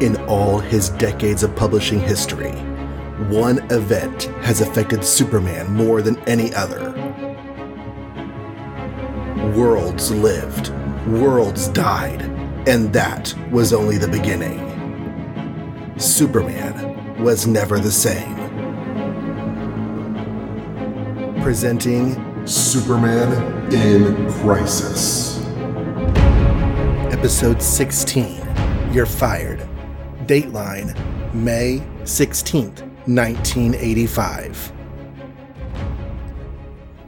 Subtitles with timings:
[0.00, 2.52] In all his decades of publishing history,
[3.28, 6.92] one event has affected Superman more than any other.
[9.54, 10.70] Worlds lived,
[11.06, 12.22] worlds died,
[12.66, 14.58] and that was only the beginning.
[15.98, 18.36] Superman was never the same.
[21.42, 25.44] Presenting Superman in Crisis.
[27.12, 28.40] Episode 16
[28.94, 29.69] You're Fired.
[30.30, 30.94] Dateline
[31.34, 34.72] May 16th, 1985.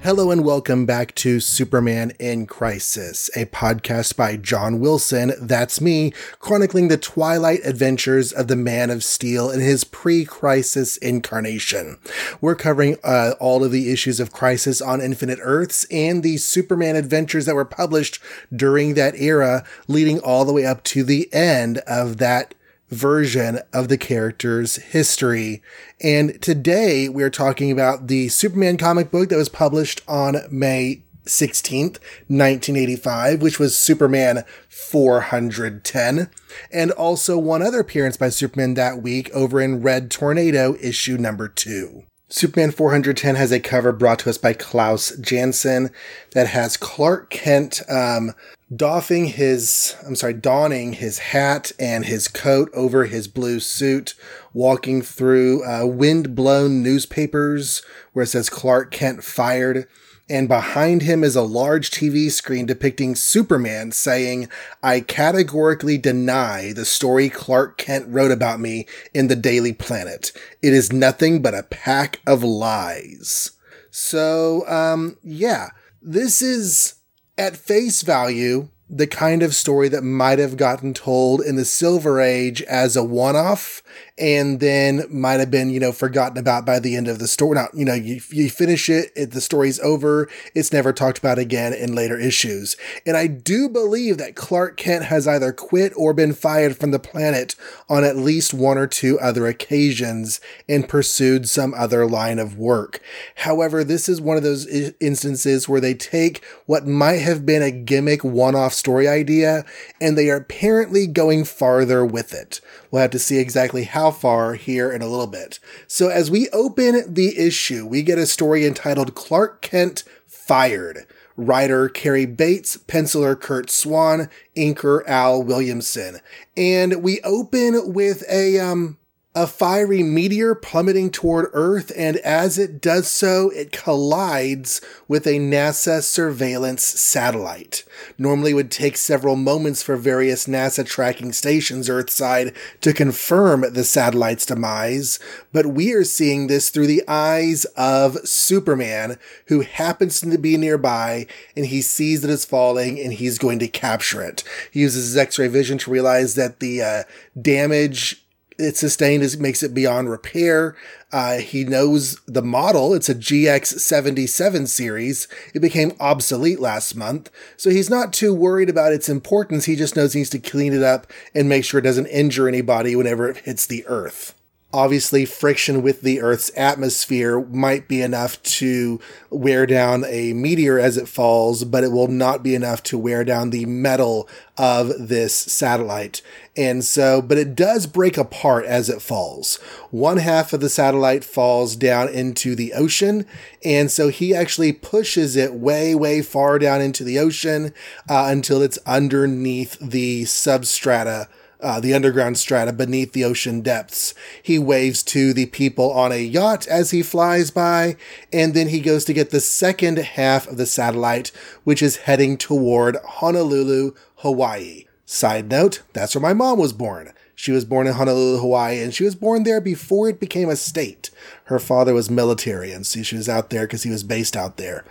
[0.02, 6.12] Hello and welcome back to Superman in Crisis, a podcast by Jon Wilson, that's me,
[6.40, 11.98] chronicling the twilight adventures of the Man of Steel in his pre-crisis incarnation.
[12.40, 16.96] We're covering uh, all of the issues of Crisis on Infinite Earths and the Superman
[16.96, 18.18] adventures that were published
[18.52, 22.54] during that era, leading all the way up to the end of that
[22.92, 25.62] version of the character's history.
[26.00, 31.98] And today we're talking about the Superman comic book that was published on May 16th,
[32.28, 36.30] 1985, which was Superman 410,
[36.70, 41.48] and also one other appearance by Superman that week over in Red Tornado issue number
[41.48, 42.04] 2.
[42.28, 45.90] Superman 410 has a cover brought to us by Klaus Janson
[46.32, 48.32] that has Clark Kent um,
[48.76, 54.14] doffing his, I'm sorry, donning his hat and his coat over his blue suit,
[54.52, 59.86] walking through uh, wind blown newspapers where it says Clark Kent fired.
[60.30, 64.48] And behind him is a large TV screen depicting Superman saying,
[64.82, 70.32] I categorically deny the story Clark Kent wrote about me in the Daily Planet.
[70.62, 73.50] It is nothing but a pack of lies.
[73.90, 76.94] So, um, yeah, this is
[77.42, 82.20] at face value, the kind of story that might have gotten told in the Silver
[82.20, 83.82] Age as a one off
[84.18, 87.54] and then might have been, you know, forgotten about by the end of the story.
[87.54, 91.38] Now, you know, you, you finish it, it, the story's over, it's never talked about
[91.38, 92.76] again in later issues.
[93.06, 96.98] And I do believe that Clark Kent has either quit or been fired from the
[96.98, 97.56] planet
[97.88, 103.00] on at least one or two other occasions and pursued some other line of work.
[103.36, 107.62] However, this is one of those I- instances where they take what might have been
[107.62, 109.64] a gimmick one off story idea
[110.00, 112.60] and they are apparently going farther with it.
[112.90, 115.58] We'll have to see exactly how far here in a little bit.
[115.86, 121.06] So as we open the issue, we get a story entitled Clark Kent Fired.
[121.36, 126.20] Writer Cary Bates, penciler Curt Swan, inker Al Williamson.
[126.56, 128.98] And we open with a, um,
[129.34, 135.38] a fiery meteor plummeting toward Earth, and as it does so, it collides with a
[135.38, 137.82] NASA surveillance satellite.
[138.18, 144.44] Normally would take several moments for various NASA tracking stations Earthside to confirm the satellite's
[144.44, 145.18] demise,
[145.50, 151.26] but we are seeing this through the eyes of Superman, who happens to be nearby,
[151.56, 154.44] and he sees that it's falling, and he's going to capture it.
[154.70, 157.02] He uses his X-ray vision to realize that the uh,
[157.40, 158.21] damage
[158.58, 160.76] it sustained is makes it beyond repair.
[161.12, 162.94] Uh, he knows the model.
[162.94, 165.28] It's a GX77 series.
[165.54, 167.30] It became obsolete last month.
[167.56, 169.66] So he's not too worried about its importance.
[169.66, 172.48] He just knows he needs to clean it up and make sure it doesn't injure
[172.48, 174.34] anybody whenever it hits the earth.
[174.74, 178.98] Obviously, friction with the Earth's atmosphere might be enough to
[179.28, 183.22] wear down a meteor as it falls, but it will not be enough to wear
[183.22, 186.22] down the metal of this satellite.
[186.56, 189.56] And so, but it does break apart as it falls.
[189.90, 193.26] One half of the satellite falls down into the ocean.
[193.62, 197.74] And so he actually pushes it way, way far down into the ocean
[198.08, 201.28] uh, until it's underneath the substrata
[201.62, 204.14] uh, the underground strata beneath the ocean depths.
[204.42, 207.96] He waves to the people on a yacht as he flies by,
[208.32, 211.30] and then he goes to get the second half of the satellite,
[211.64, 214.84] which is heading toward Honolulu, Hawaii.
[215.04, 217.12] Side note, that's where my mom was born.
[217.34, 220.56] She was born in Honolulu, Hawaii, and she was born there before it became a
[220.56, 221.10] state.
[221.44, 224.58] Her father was military, and so she was out there because he was based out
[224.58, 224.84] there.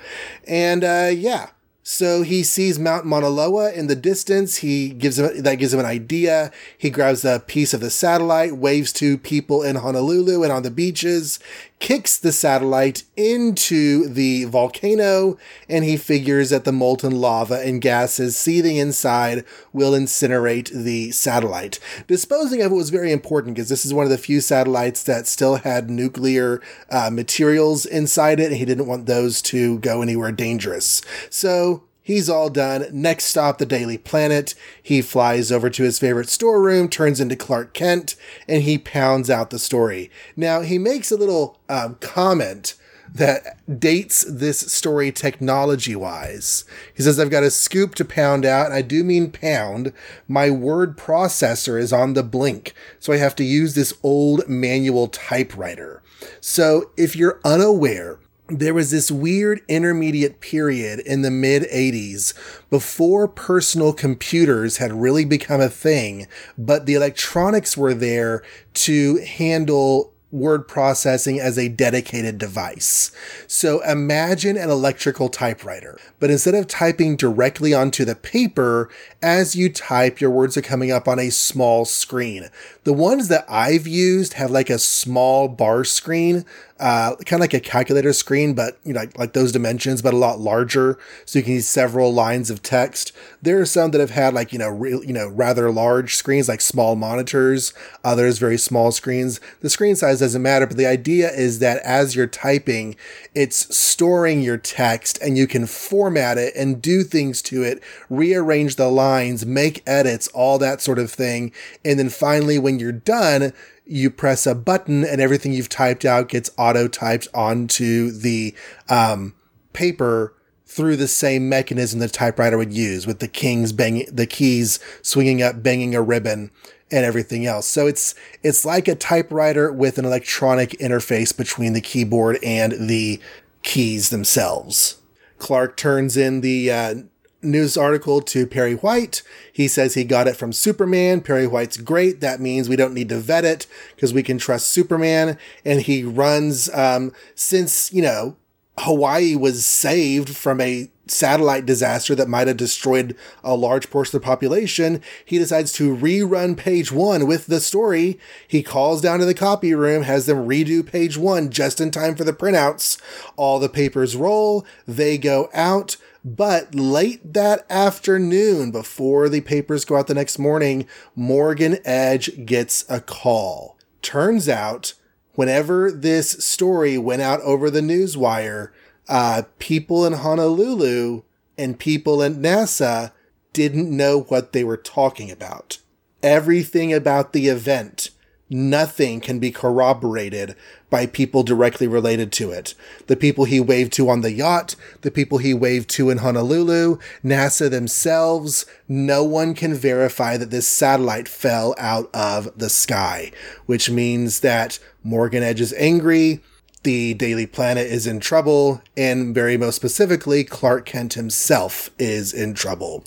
[0.47, 1.51] And uh, yeah,
[1.83, 4.57] so he sees Mount Mauna Loa in the distance.
[4.57, 6.51] He gives him that gives him an idea.
[6.77, 10.69] He grabs a piece of the satellite, waves to people in Honolulu and on the
[10.69, 11.39] beaches,
[11.81, 15.37] kicks the satellite into the volcano,
[15.67, 19.43] and he figures that the molten lava and gases seething inside
[19.73, 21.79] will incinerate the satellite.
[22.07, 25.27] Disposing of it was very important because this is one of the few satellites that
[25.27, 30.31] still had nuclear uh, materials inside it, and he didn't want those to go anywhere
[30.31, 31.01] dangerous.
[31.29, 32.87] So He's all done.
[32.91, 34.55] Next stop, the Daily Planet.
[34.81, 38.15] He flies over to his favorite storeroom, turns into Clark Kent,
[38.47, 40.09] and he pounds out the story.
[40.35, 42.73] Now, he makes a little um, comment
[43.13, 46.63] that dates this story technology wise.
[46.95, 49.91] He says, I've got a scoop to pound out, and I do mean pound.
[50.27, 55.07] My word processor is on the blink, so I have to use this old manual
[55.07, 56.01] typewriter.
[56.39, 58.19] So if you're unaware,
[58.59, 62.33] there was this weird intermediate period in the mid 80s
[62.69, 66.27] before personal computers had really become a thing,
[66.57, 68.43] but the electronics were there
[68.73, 73.11] to handle word processing as a dedicated device.
[73.47, 78.89] So imagine an electrical typewriter, but instead of typing directly onto the paper,
[79.21, 82.49] as you type, your words are coming up on a small screen.
[82.83, 86.45] The ones that I've used have like a small bar screen
[86.81, 90.15] uh, kind of like a calculator screen, but you know, like, like, those dimensions, but
[90.15, 93.11] a lot larger, so you can use several lines of text.
[93.39, 96.49] There are some that have had like you know, real, you know, rather large screens,
[96.49, 97.71] like small monitors.
[98.03, 99.39] Others very small screens.
[99.59, 102.95] The screen size doesn't matter, but the idea is that as you're typing,
[103.35, 107.79] it's storing your text, and you can format it and do things to it,
[108.09, 109.10] rearrange the lines,
[109.45, 111.51] make edits, all that sort of thing,
[111.83, 113.53] and then finally, when you're done
[113.83, 118.55] you press a button and everything you've typed out gets auto typed onto the
[118.87, 119.33] um,
[119.73, 120.33] paper
[120.65, 125.41] through the same mechanism the typewriter would use with the kings banging the keys swinging
[125.41, 126.49] up banging a ribbon
[126.89, 127.67] and everything else.
[127.67, 133.19] So it's it's like a typewriter with an electronic interface between the keyboard and the
[133.63, 134.97] keys themselves.
[135.37, 136.95] Clark turns in the uh,
[137.41, 139.23] news article to Perry White.
[139.51, 141.21] He says he got it from Superman.
[141.21, 142.21] Perry White's great.
[142.21, 145.37] That means we don't need to vet it because we can trust Superman.
[145.65, 148.35] And he runs, um, since, you know,
[148.77, 154.21] Hawaii was saved from a satellite disaster that might have destroyed a large portion of
[154.21, 158.19] the population, he decides to rerun page one with the story.
[158.47, 162.15] He calls down to the copy room, has them redo page one just in time
[162.15, 162.99] for the printouts.
[163.35, 165.97] All the papers roll, they go out.
[166.23, 172.85] But late that afternoon, before the papers go out the next morning, Morgan Edge gets
[172.89, 173.77] a call.
[174.01, 174.93] Turns out,
[175.33, 178.71] whenever this story went out over the news wire,
[179.09, 181.23] uh, people in Honolulu
[181.57, 183.11] and people in NASA
[183.51, 185.79] didn't know what they were talking about.
[186.21, 188.11] Everything about the event
[188.51, 190.55] nothing can be corroborated
[190.89, 192.75] by people directly related to it.
[193.07, 196.97] The people he waved to on the yacht, the people he waved to in Honolulu,
[197.23, 203.31] NASA themselves, no one can verify that this satellite fell out of the sky,
[203.65, 206.41] which means that Morgan Edge is angry.
[206.83, 212.55] The Daily Planet is in trouble, and very most specifically, Clark Kent himself is in
[212.55, 213.03] trouble.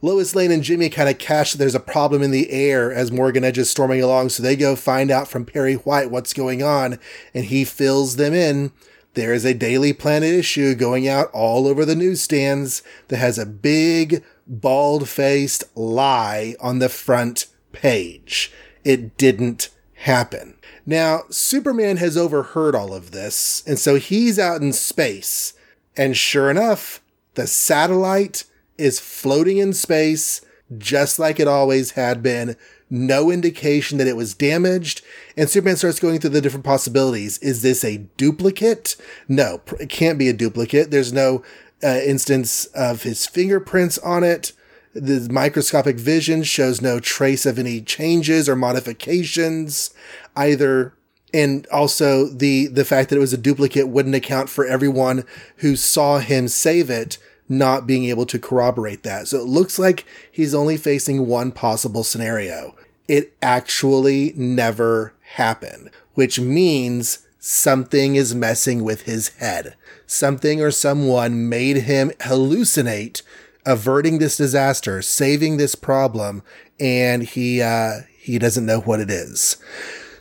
[0.00, 3.10] Lois Lane and Jimmy kind of catch that there's a problem in the air as
[3.10, 6.62] Morgan Edge is storming along, so they go find out from Perry White what's going
[6.62, 7.00] on,
[7.34, 8.70] and he fills them in.
[9.14, 13.46] There is a Daily Planet issue going out all over the newsstands that has a
[13.46, 18.52] big, bald faced lie on the front page.
[18.84, 20.57] It didn't happen.
[20.88, 25.52] Now, Superman has overheard all of this, and so he's out in space.
[25.98, 27.02] And sure enough,
[27.34, 28.44] the satellite
[28.78, 30.40] is floating in space
[30.78, 32.56] just like it always had been.
[32.88, 35.02] No indication that it was damaged.
[35.36, 37.36] And Superman starts going through the different possibilities.
[37.40, 38.96] Is this a duplicate?
[39.28, 40.90] No, it can't be a duplicate.
[40.90, 41.44] There's no
[41.84, 44.52] uh, instance of his fingerprints on it.
[45.00, 49.90] The microscopic vision shows no trace of any changes or modifications
[50.36, 50.94] either.
[51.34, 55.24] And also the, the fact that it was a duplicate wouldn't account for everyone
[55.56, 59.28] who saw him save it not being able to corroborate that.
[59.28, 62.74] So it looks like he's only facing one possible scenario.
[63.06, 69.74] It actually never happened, which means something is messing with his head.
[70.06, 73.22] Something or someone made him hallucinate
[73.68, 76.42] averting this disaster, saving this problem,
[76.80, 79.58] and he uh, he doesn't know what it is.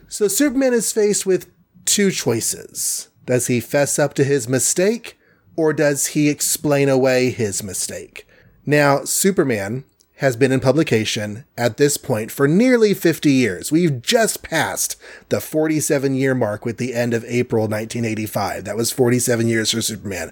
[0.09, 1.49] So Superman is faced with
[1.85, 3.07] two choices.
[3.25, 5.17] Does he fess up to his mistake
[5.55, 8.27] or does he explain away his mistake?
[8.65, 9.85] Now, Superman
[10.17, 13.71] has been in publication at this point for nearly 50 years.
[13.71, 14.95] We've just passed
[15.29, 18.63] the 47 year mark with the end of April 1985.
[18.63, 20.31] That was 47 years for Superman.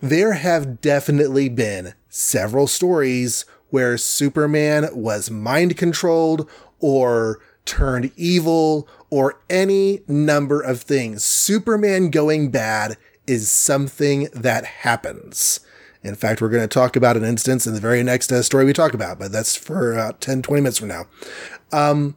[0.00, 9.40] There have definitely been several stories where Superman was mind controlled or turned evil or
[9.50, 11.24] any number of things.
[11.24, 15.58] Superman going bad is something that happens.
[16.04, 18.64] In fact, we're going to talk about an instance in the very next uh, story
[18.64, 21.06] we talk about, but that's for uh, 10, 20 minutes from now.
[21.72, 22.16] Um,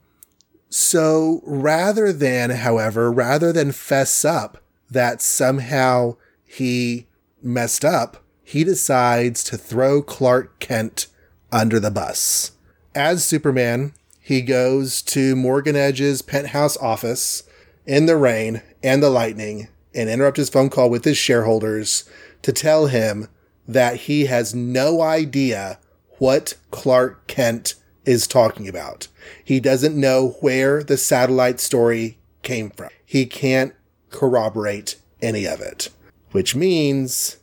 [0.70, 4.60] so rather than, however, rather than fess up
[4.92, 7.08] that somehow he
[7.42, 11.08] messed up, he decides to throw Clark Kent
[11.52, 12.54] under the bus.
[12.96, 17.44] As Superman, he goes to Morgan Edge's penthouse office
[17.86, 22.10] in the rain and the lightning and interrupt his phone call with his shareholders
[22.42, 23.28] to tell him
[23.68, 25.78] that he has no idea
[26.18, 27.76] what Clark Kent
[28.06, 29.10] is talking about.
[29.44, 32.88] He doesn't know where the satellite story came from.
[33.06, 33.74] He can't
[34.10, 35.90] corroborate any of it,
[36.32, 37.38] which means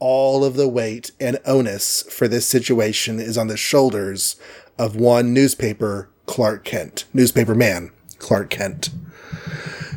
[0.00, 4.36] all of the weight and onus for this situation is on the shoulders
[4.78, 8.90] of one newspaper, Clark Kent, newspaper man, Clark Kent.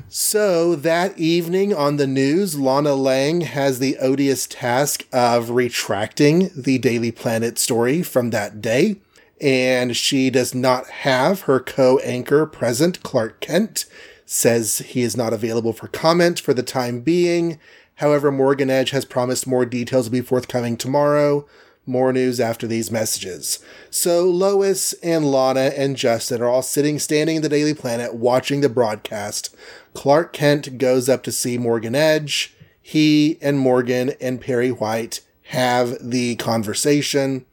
[0.09, 6.77] So that evening on the news, Lana Lang has the odious task of retracting the
[6.77, 8.97] Daily Planet story from that day.
[9.41, 13.85] And she does not have her co anchor present, Clark Kent,
[14.23, 17.59] says he is not available for comment for the time being.
[17.95, 21.47] However, Morgan Edge has promised more details will be forthcoming tomorrow.
[21.85, 23.59] More news after these messages.
[23.89, 28.61] So Lois and Lana and Justin are all sitting, standing in the Daily Planet, watching
[28.61, 29.53] the broadcast.
[29.93, 32.55] Clark Kent goes up to see Morgan Edge.
[32.81, 37.45] He and Morgan and Perry White have the conversation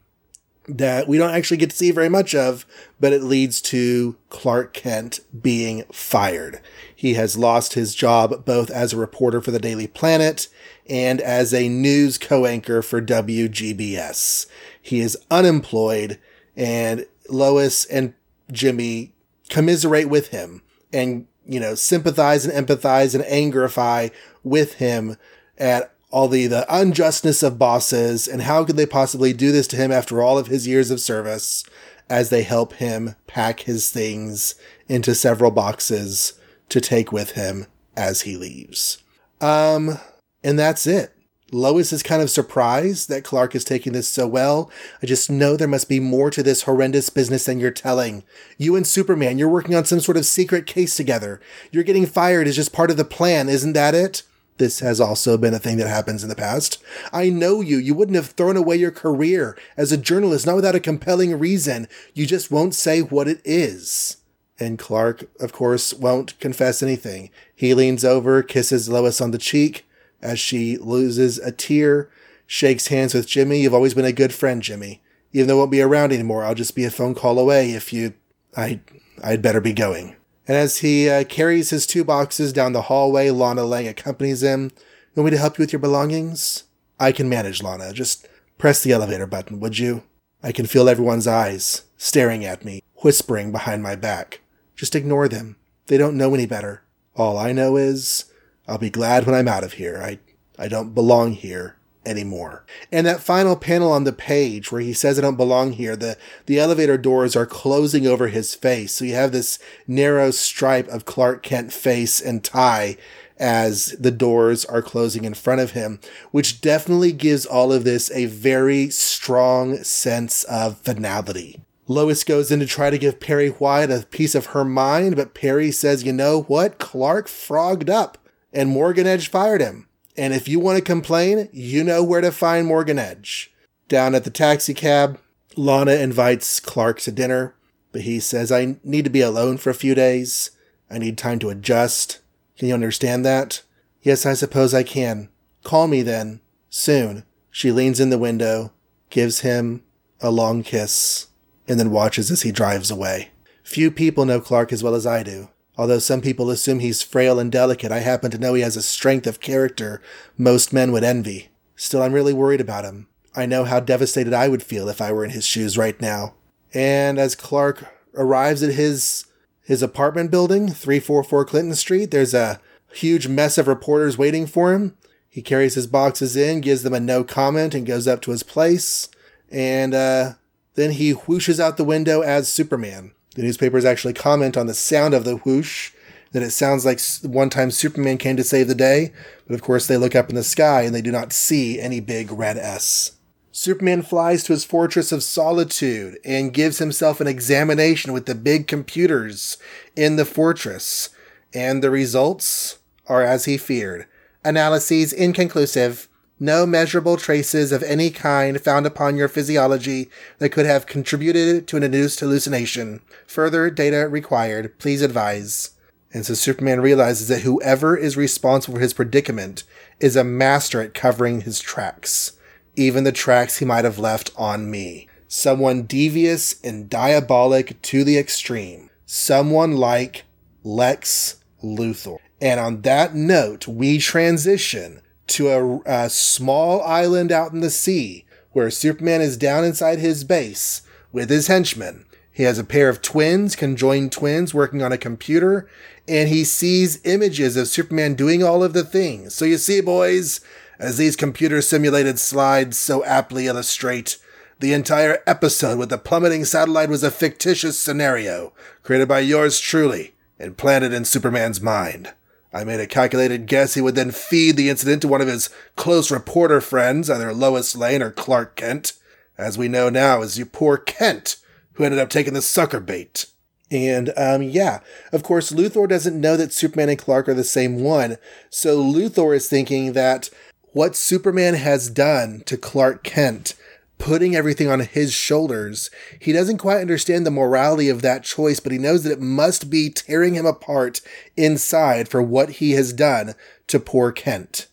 [0.69, 2.65] that we don't actually get to see very much of,
[3.01, 6.61] but it leads to Clark Kent being fired.
[7.01, 10.49] He has lost his job both as a reporter for the Daily Planet
[10.87, 14.45] and as a news co-anchor for WGBS.
[14.83, 16.19] He is unemployed
[16.55, 18.13] and Lois and
[18.53, 19.15] Jimmy
[19.49, 20.61] commiserate with him
[20.93, 24.13] and, you know, sympathize and empathize and angerify
[24.45, 25.17] with him
[25.57, 29.77] at all the, the unjustness of bosses and how could they possibly do this to
[29.77, 31.65] him after all of his years of service
[32.11, 34.55] as they help him pack his things
[34.87, 36.35] into several boxes
[36.71, 39.03] to take with him as he leaves.
[39.41, 39.99] Um,
[40.43, 41.15] and that's it.
[41.53, 44.71] Lois is kind of surprised that Clark is taking this so well.
[45.03, 48.23] I just know there must be more to this horrendous business than you're telling.
[48.57, 51.41] You and Superman, you're working on some sort of secret case together.
[51.73, 54.23] You're getting fired is just part of the plan, isn't that it?
[54.59, 56.83] This has also been a thing that happens in the past.
[57.13, 57.79] I know you.
[57.79, 61.89] You wouldn't have thrown away your career as a journalist, not without a compelling reason.
[62.15, 64.19] You just won't say what it is.
[64.61, 67.31] And Clark, of course, won't confess anything.
[67.55, 69.87] He leans over, kisses Lois on the cheek,
[70.21, 72.11] as she loses a tear,
[72.47, 73.63] shakes hands with Jimmy.
[73.63, 75.03] You've always been a good friend, Jimmy.
[75.33, 77.93] Even though I won't be around anymore, I'll just be a phone call away if
[77.93, 78.15] you.
[78.57, 78.81] I.
[79.23, 80.17] I'd better be going.
[80.49, 84.71] And as he uh, carries his two boxes down the hallway, Lana Lang accompanies him.
[85.15, 86.65] Want me to help you with your belongings?
[86.99, 87.93] I can manage, Lana.
[87.93, 88.27] Just
[88.59, 90.03] press the elevator button, would you?
[90.43, 94.41] I can feel everyone's eyes staring at me, whispering behind my back.
[94.81, 95.57] Just ignore them.
[95.89, 96.81] They don't know any better.
[97.15, 98.25] All I know is
[98.67, 100.01] I'll be glad when I'm out of here.
[100.03, 100.21] I,
[100.59, 102.65] I don't belong here anymore.
[102.91, 106.17] And that final panel on the page where he says I don't belong here, the,
[106.47, 108.95] the elevator doors are closing over his face.
[108.95, 112.97] So you have this narrow stripe of Clark Kent face and tie
[113.39, 118.11] as the doors are closing in front of him, which definitely gives all of this
[118.13, 121.61] a very strong sense of finality.
[121.91, 125.35] Lois goes in to try to give Perry White a piece of her mind, but
[125.35, 126.79] Perry says, you know what?
[126.79, 128.17] Clark frogged up
[128.53, 129.89] and Morgan Edge fired him.
[130.17, 133.53] And if you want to complain, you know where to find Morgan Edge.
[133.89, 135.19] Down at the taxi cab,
[135.57, 137.57] Lana invites Clark to dinner,
[137.91, 140.53] but he says, I need to be alone for a few days.
[140.89, 142.21] I need time to adjust.
[142.57, 143.63] Can you understand that?
[144.01, 145.29] Yes, I suppose I can.
[145.65, 146.41] Call me then.
[146.69, 147.25] Soon.
[147.51, 148.73] She leans in the window,
[149.11, 149.83] gives him
[150.21, 151.27] a long kiss,
[151.71, 153.31] and then watches as he drives away.
[153.63, 155.51] Few people know Clark as well as I do.
[155.79, 158.83] Although some people assume he's frail and delicate, I happen to know he has a
[158.83, 160.03] strength of character
[160.37, 161.49] most men would envy.
[161.77, 163.07] Still, I'm really worried about him.
[163.37, 166.35] I know how devastated I would feel if I were in his shoes right now.
[166.75, 167.87] And as Clark
[168.17, 169.27] arrives at his
[169.63, 172.61] his apartment building, 344 Clinton Street, there's a
[172.93, 174.97] huge mess of reporters waiting for him.
[175.29, 178.43] He carries his boxes in, gives them a no comment, and goes up to his
[178.43, 179.09] place.
[179.49, 180.33] And uh,
[180.75, 183.13] then he whooshes out the window as Superman.
[183.35, 185.93] The newspapers actually comment on the sound of the whoosh,
[186.33, 189.13] that it sounds like one time Superman came to save the day,
[189.47, 192.01] but of course they look up in the sky and they do not see any
[192.01, 193.13] big red S.
[193.53, 198.69] Superman flies to his fortress of solitude and gives himself an examination with the big
[198.69, 199.59] computers
[199.97, 201.11] in the fortress,
[201.53, 204.07] and the results are as he feared.
[204.45, 206.09] Analyses inconclusive.
[206.43, 211.77] No measurable traces of any kind found upon your physiology that could have contributed to
[211.77, 213.03] an induced hallucination.
[213.27, 214.79] Further data required.
[214.79, 215.73] Please advise.
[216.15, 219.65] And so Superman realizes that whoever is responsible for his predicament
[220.01, 222.33] is a master at covering his tracks,
[222.75, 225.09] even the tracks he might have left on me.
[225.29, 228.89] Someone devious and diabolic to the extreme.
[229.05, 230.25] Someone like
[230.65, 232.17] Lex Luthor.
[232.41, 238.25] And on that note, we transition to a, a small island out in the sea
[238.53, 240.83] where Superman is down inside his base
[241.13, 242.05] with his henchmen.
[242.33, 245.69] He has a pair of twins, conjoined twins, working on a computer,
[246.09, 249.35] and he sees images of Superman doing all of the things.
[249.35, 250.41] So you see, boys,
[250.79, 254.17] as these computer simulated slides so aptly illustrate,
[254.59, 260.15] the entire episode with the plummeting satellite was a fictitious scenario created by yours truly
[260.39, 262.13] and planted in Superman's mind.
[262.53, 265.51] I made a calculated guess he would then feed the incident to one of his
[265.77, 268.95] close reporter friends, either Lois Lane or Clark Kent.
[269.39, 271.37] As we know now, is you poor Kent,
[271.75, 273.27] who ended up taking the sucker bait.
[273.71, 274.81] And um, yeah,
[275.13, 278.17] of course, Luthor doesn't know that Superman and Clark are the same one.
[278.51, 280.29] So Luthor is thinking that
[280.73, 283.55] what Superman has done to Clark Kent
[284.01, 285.91] putting everything on his shoulders.
[286.19, 289.71] He doesn't quite understand the morality of that choice, but he knows that it must
[289.71, 291.01] be tearing him apart
[291.37, 293.35] inside for what he has done
[293.69, 294.67] to poor Kent.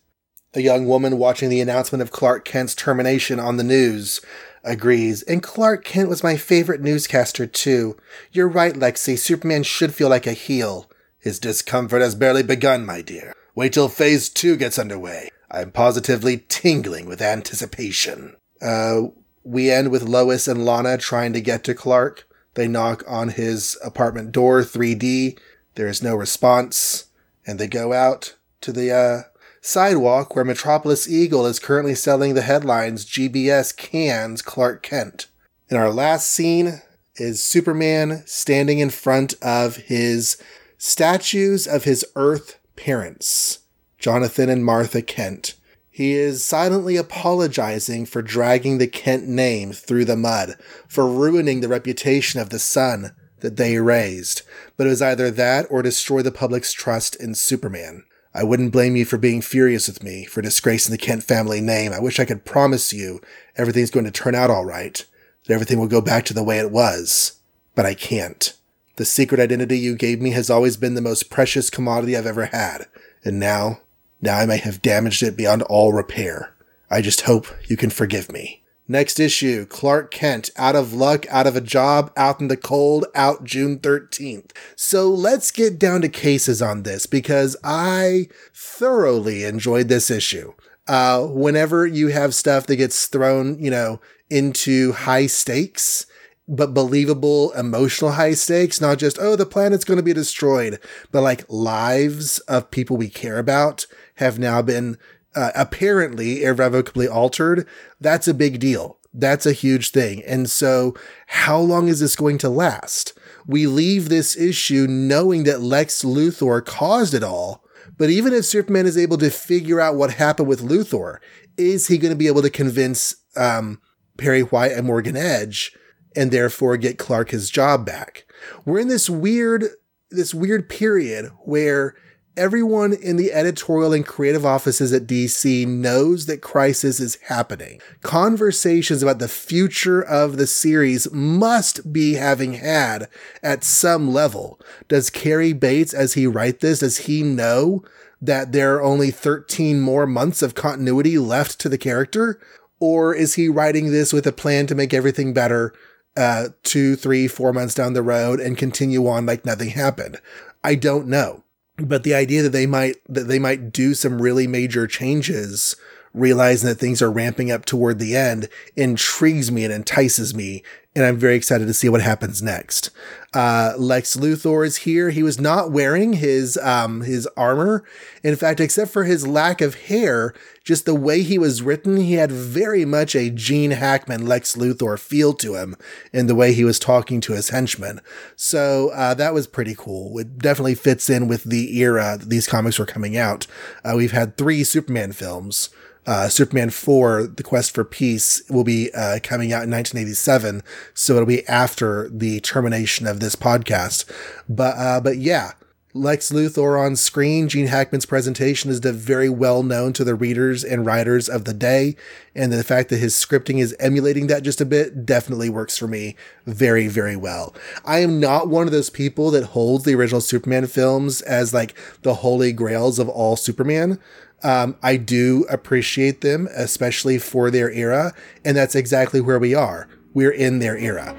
[0.54, 4.20] A young woman watching the announcement of Clark Kent's termination on the news
[4.64, 7.96] agrees, and Clark Kent was my favorite newscaster too.
[8.32, 10.90] You're right, Lexi, Superman should feel like a heel.
[11.18, 13.34] His discomfort has barely begun, my dear.
[13.54, 15.28] Wait till phase two gets underway.
[15.50, 18.36] I'm positively tingling with anticipation.
[18.60, 19.08] Uh,
[19.44, 22.28] we end with Lois and Lana trying to get to Clark.
[22.54, 25.38] They knock on his apartment door, 3D.
[25.74, 27.06] There is no response,
[27.46, 29.22] and they go out to the uh,
[29.60, 35.26] sidewalk where Metropolis Eagle is currently selling the headlines GBS cans Clark Kent.
[35.70, 36.82] And our last scene
[37.16, 40.42] is Superman standing in front of his
[40.78, 43.60] statues of his Earth parents,
[43.98, 45.54] Jonathan and Martha Kent.
[45.98, 50.54] He is silently apologizing for dragging the Kent name through the mud,
[50.86, 54.42] for ruining the reputation of the son that they raised.
[54.76, 58.04] But it was either that or destroy the public's trust in Superman.
[58.32, 61.92] I wouldn't blame you for being furious with me for disgracing the Kent family name.
[61.92, 63.20] I wish I could promise you
[63.56, 65.04] everything's going to turn out all right,
[65.48, 67.40] that everything will go back to the way it was.
[67.74, 68.52] But I can't.
[68.98, 72.44] The secret identity you gave me has always been the most precious commodity I've ever
[72.46, 72.86] had,
[73.24, 73.80] and now
[74.20, 76.54] now I may have damaged it beyond all repair.
[76.90, 78.62] I just hope you can forgive me.
[78.90, 83.04] Next issue Clark Kent, out of luck, out of a job, out in the cold,
[83.14, 84.52] out June 13th.
[84.76, 90.54] So let's get down to cases on this because I thoroughly enjoyed this issue.
[90.86, 94.00] Uh, whenever you have stuff that gets thrown, you know,
[94.30, 96.06] into high stakes,
[96.48, 100.80] but believable emotional high stakes, not just, oh, the planet's going to be destroyed,
[101.12, 103.86] but like lives of people we care about
[104.18, 104.98] have now been
[105.34, 107.66] uh, apparently irrevocably altered,
[108.00, 108.98] that's a big deal.
[109.14, 110.22] That's a huge thing.
[110.24, 110.94] And so,
[111.26, 113.16] how long is this going to last?
[113.46, 117.64] We leave this issue knowing that Lex Luthor caused it all.
[117.96, 121.18] But even if Superman is able to figure out what happened with Luthor,
[121.56, 123.80] is he going to be able to convince um,
[124.16, 125.74] Perry White and Morgan Edge
[126.14, 128.26] and therefore get Clark his job back?
[128.64, 129.64] We're in this weird,
[130.10, 131.96] this weird period where
[132.38, 137.80] everyone in the editorial and creative offices at DC knows that Crisis is happening.
[138.02, 143.08] Conversations about the future of the series must be having had
[143.42, 144.60] at some level.
[144.86, 147.82] Does Cary Bates, as he write this, does he know
[148.22, 152.40] that there are only 13 more months of continuity left to the character?
[152.78, 155.74] Or is he writing this with a plan to make everything better
[156.16, 160.20] uh, two, three, four months down the road and continue on like nothing happened?
[160.62, 161.42] I don't know
[161.78, 165.76] but the idea that they might that they might do some really major changes
[166.14, 170.62] realizing that things are ramping up toward the end intrigues me and entices me
[170.98, 172.90] and I'm very excited to see what happens next.
[173.32, 175.10] Uh, Lex Luthor is here.
[175.10, 177.84] He was not wearing his um, his armor.
[178.24, 180.34] In fact, except for his lack of hair,
[180.64, 184.98] just the way he was written, he had very much a Gene Hackman Lex Luthor
[184.98, 185.76] feel to him
[186.12, 188.00] in the way he was talking to his henchmen.
[188.34, 190.18] So uh, that was pretty cool.
[190.18, 193.46] It definitely fits in with the era these comics were coming out.
[193.84, 195.70] Uh, we've had three Superman films
[196.06, 200.62] uh, Superman 4, The Quest for Peace, will be uh, coming out in 1987.
[200.94, 204.04] So it'll be after the termination of this podcast.
[204.48, 205.52] But, uh, but yeah,
[205.94, 210.84] Lex Luthor on screen, Gene Hackman's presentation is very well known to the readers and
[210.84, 211.96] writers of the day,
[212.34, 215.88] and the fact that his scripting is emulating that just a bit definitely works for
[215.88, 216.14] me
[216.46, 217.54] very, very well.
[217.86, 221.74] I am not one of those people that holds the original Superman films as like
[222.02, 223.98] the holy grails of all Superman.
[224.42, 229.88] Um, I do appreciate them, especially for their era, and that's exactly where we are.
[230.14, 231.14] We're in their era.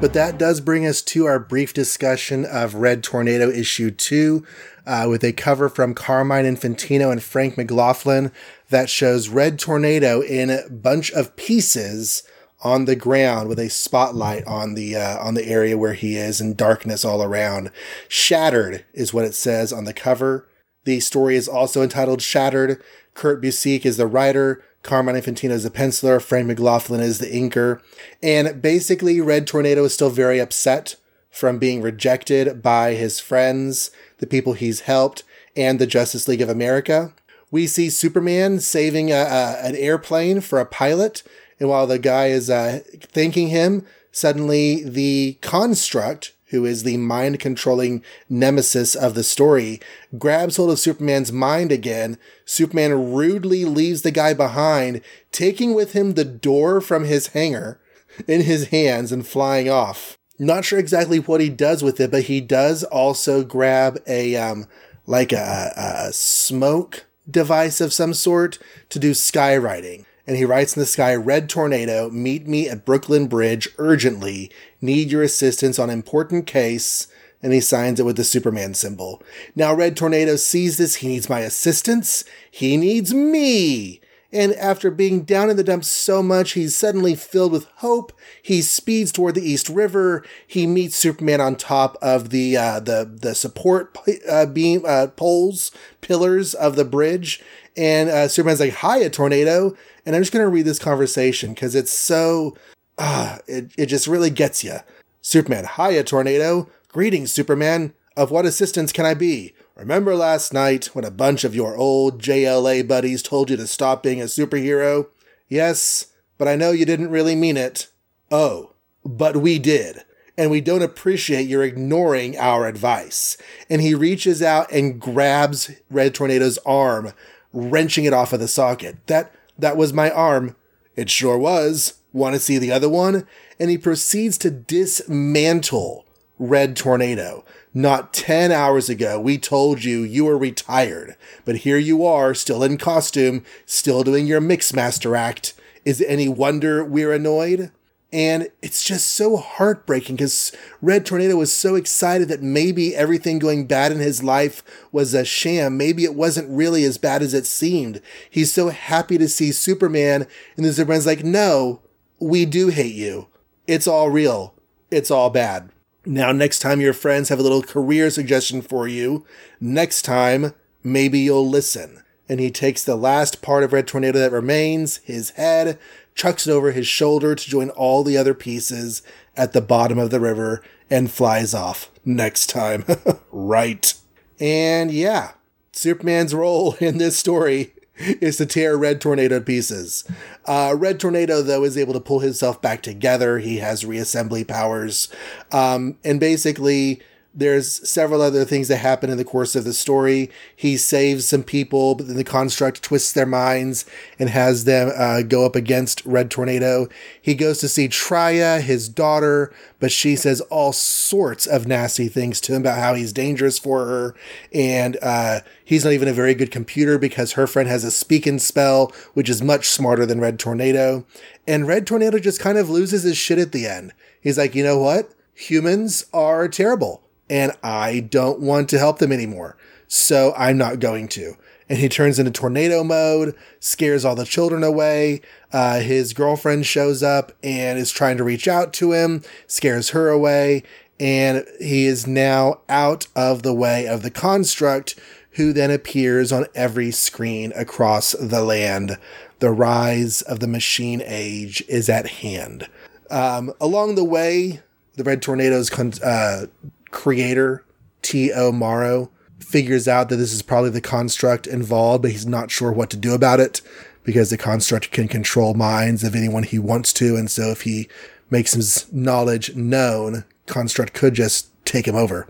[0.00, 4.46] But that does bring us to our brief discussion of Red Tornado issue two,
[4.86, 8.32] uh, with a cover from Carmine Infantino and Frank McLaughlin
[8.70, 12.22] that shows Red Tornado in a bunch of pieces
[12.62, 16.40] on the ground with a spotlight on the uh, on the area where he is
[16.40, 17.70] and darkness all around.
[18.08, 20.48] Shattered is what it says on the cover.
[20.84, 22.82] The story is also entitled Shattered.
[23.14, 24.62] Kurt Busiek is the writer.
[24.82, 27.82] Carmine Infantino is the penciler, Frank McLaughlin is the inker.
[28.22, 30.96] And basically, Red Tornado is still very upset
[31.30, 35.22] from being rejected by his friends, the people he's helped,
[35.54, 37.12] and the Justice League of America.
[37.50, 41.22] We see Superman saving a, a, an airplane for a pilot,
[41.60, 47.38] and while the guy is uh, thanking him, suddenly the construct who is the mind
[47.38, 49.80] controlling nemesis of the story,
[50.18, 52.18] grabs hold of Superman's mind again.
[52.44, 57.80] Superman rudely leaves the guy behind, taking with him the door from his hangar
[58.26, 60.18] in his hands and flying off.
[60.40, 64.66] Not sure exactly what he does with it, but he does also grab a, um,
[65.06, 70.80] like a, a smoke device of some sort to do skywriting and he writes in
[70.80, 74.48] the sky, Red Tornado, meet me at Brooklyn Bridge urgently.
[74.80, 77.08] Need your assistance on important case.
[77.42, 79.20] And he signs it with the Superman symbol.
[79.56, 80.94] Now, Red Tornado sees this.
[80.94, 82.22] He needs my assistance.
[82.48, 84.00] He needs me.
[84.32, 88.12] And after being down in the dumps so much, he's suddenly filled with hope.
[88.40, 90.24] He speeds toward the East River.
[90.46, 95.72] He meets Superman on top of the uh, the the support uh, beam uh, poles,
[96.00, 97.42] pillars of the bridge.
[97.76, 101.74] And uh, Superman's like, "Hi, a tornado." And I'm just to read this conversation because
[101.74, 102.56] it's so,
[102.98, 104.78] uh, it, it just really gets you.
[105.20, 106.68] Superman, hiya, tornado.
[106.88, 107.94] Greetings, Superman.
[108.16, 109.54] Of what assistance can I be?
[109.76, 114.02] Remember last night when a bunch of your old JLA buddies told you to stop
[114.02, 115.06] being a superhero?
[115.48, 117.88] Yes, but I know you didn't really mean it.
[118.30, 118.72] Oh,
[119.04, 120.04] but we did.
[120.36, 123.36] And we don't appreciate your ignoring our advice.
[123.68, 127.12] And he reaches out and grabs Red Tornado's arm,
[127.52, 128.96] wrenching it off of the socket.
[129.06, 130.56] That that was my arm.
[130.96, 131.94] It sure was.
[132.12, 133.26] Want to see the other one?
[133.58, 136.04] And he proceeds to dismantle
[136.38, 137.44] Red Tornado.
[137.72, 142.64] Not 10 hours ago, we told you you were retired, but here you are, still
[142.64, 145.54] in costume, still doing your Mixmaster act.
[145.84, 147.70] Is it any wonder we're annoyed?
[148.12, 150.50] And it's just so heartbreaking because
[150.82, 155.24] Red Tornado was so excited that maybe everything going bad in his life was a
[155.24, 155.76] sham.
[155.76, 158.02] Maybe it wasn't really as bad as it seemed.
[158.28, 161.82] He's so happy to see Superman, and the Superman's like, no,
[162.18, 163.28] we do hate you.
[163.68, 164.54] It's all real.
[164.90, 165.70] It's all bad.
[166.04, 169.24] Now, next time your friends have a little career suggestion for you,
[169.60, 172.02] next time, maybe you'll listen.
[172.28, 175.78] And he takes the last part of Red Tornado that remains, his head,
[176.14, 179.02] chucks it over his shoulder to join all the other pieces
[179.36, 182.84] at the bottom of the river and flies off next time.
[183.30, 183.94] right.
[184.38, 185.32] And yeah,
[185.72, 190.04] Superman's role in this story is to tear Red Tornado to pieces.
[190.46, 193.38] Uh, Red Tornado, though, is able to pull himself back together.
[193.38, 195.12] He has reassembly powers.
[195.52, 200.30] Um, and basically, there's several other things that happen in the course of the story.
[200.56, 203.84] He saves some people, but then the construct twists their minds
[204.18, 206.88] and has them uh, go up against Red Tornado.
[207.22, 212.40] He goes to see Traya, his daughter, but she says all sorts of nasty things
[212.42, 214.14] to him about how he's dangerous for her.
[214.52, 218.26] And uh, he's not even a very good computer because her friend has a speak
[218.26, 221.06] and spell, which is much smarter than Red Tornado.
[221.46, 223.92] And Red Tornado just kind of loses his shit at the end.
[224.20, 225.12] He's like, you know what?
[225.34, 229.56] Humans are terrible and I don't want to help them anymore.
[229.86, 231.34] So I'm not going to.
[231.68, 235.22] And he turns into tornado mode, scares all the children away.
[235.52, 240.08] Uh, his girlfriend shows up and is trying to reach out to him, scares her
[240.08, 240.64] away.
[240.98, 244.98] And he is now out of the way of the construct,
[245.34, 248.98] who then appears on every screen across the land.
[249.38, 252.68] The rise of the machine age is at hand.
[253.10, 254.60] Um, along the way,
[254.96, 256.46] the Red tornadoes con- uh,
[256.90, 257.64] creator,
[258.02, 258.52] T.O.
[258.52, 262.90] Morrow, figures out that this is probably the construct involved, but he's not sure what
[262.90, 263.60] to do about it
[264.04, 267.16] because the construct can control minds of anyone he wants to.
[267.16, 267.88] And so if he
[268.30, 272.26] makes his knowledge known, construct could just take him over.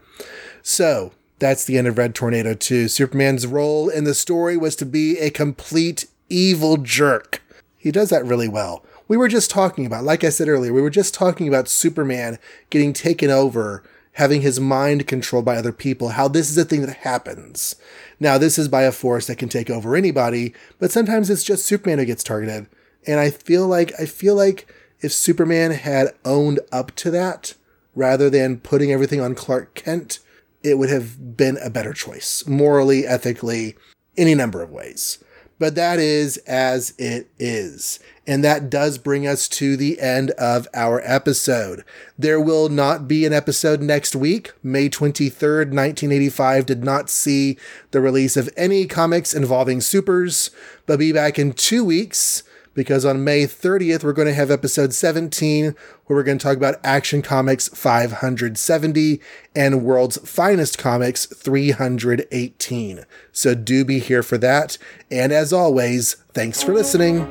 [0.62, 2.88] So that's the end of Red Tornado 2.
[2.88, 7.42] Superman's role in the story was to be a complete evil jerk.
[7.76, 8.84] He does that really well.
[9.08, 12.38] We were just talking about, like I said earlier, we were just talking about Superman
[12.68, 16.80] getting taken over, having his mind controlled by other people, how this is a thing
[16.82, 17.76] that happens.
[18.18, 21.64] Now, this is by a force that can take over anybody, but sometimes it's just
[21.64, 22.66] Superman who gets targeted.
[23.06, 27.54] And I feel like, I feel like if Superman had owned up to that,
[27.94, 30.18] rather than putting everything on Clark Kent,
[30.62, 33.76] it would have been a better choice, morally, ethically,
[34.16, 35.22] any number of ways.
[35.60, 38.00] But that is as it is.
[38.26, 41.84] And that does bring us to the end of our episode.
[42.18, 44.52] There will not be an episode next week.
[44.62, 47.58] May 23rd, 1985 did not see
[47.90, 50.50] the release of any comics involving supers,
[50.86, 52.42] but be back in two weeks
[52.74, 56.56] because on May 30th, we're going to have episode 17, where we're going to talk
[56.56, 59.20] about Action Comics 570
[59.54, 63.04] and World's Finest Comics 318.
[63.32, 64.78] So do be here for that.
[65.10, 67.28] And as always, thanks for listening.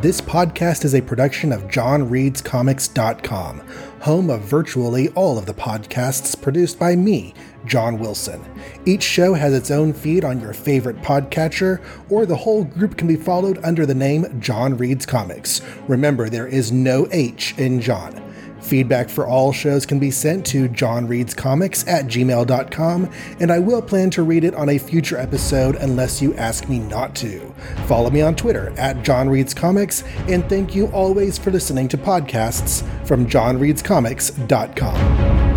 [0.00, 3.60] This podcast is a production of JonReadsComics.com,
[4.00, 7.34] home of virtually all of the podcasts produced by me,
[7.66, 8.42] Jon Wilson.
[8.86, 13.06] Each show has its own feed on your favorite podcatcher, or the whole group can
[13.06, 15.60] be followed under the name Jon Reads Comics.
[15.86, 18.29] Remember, there is no H in Jon.
[18.70, 24.10] Feedback for all shows can be sent to jonreadscomics at gmail.com, and I will plan
[24.10, 27.52] to read it on a future episode unless you ask me not to.
[27.86, 33.26] Follow me on Twitter at jonreadscomics, and thank you always for listening to podcasts from
[33.26, 35.49] jonreadscomics.com.